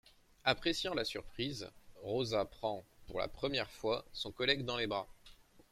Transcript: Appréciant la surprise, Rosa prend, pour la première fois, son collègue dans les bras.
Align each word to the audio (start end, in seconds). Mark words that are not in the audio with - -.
Appréciant 0.45 0.95
la 0.95 1.05
surprise, 1.05 1.69
Rosa 2.01 2.43
prend, 2.45 2.83
pour 3.05 3.19
la 3.19 3.27
première 3.27 3.69
fois, 3.69 4.03
son 4.13 4.31
collègue 4.31 4.65
dans 4.65 4.77
les 4.77 4.87
bras. 4.87 5.07